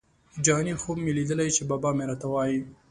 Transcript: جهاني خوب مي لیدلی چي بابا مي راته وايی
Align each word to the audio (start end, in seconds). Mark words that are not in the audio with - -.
جهاني 0.45 0.73
خوب 0.81 0.97
مي 1.03 1.11
لیدلی 1.17 1.49
چي 1.55 1.61
بابا 1.69 1.89
مي 1.97 2.03
راته 2.09 2.27
وايی 2.33 2.57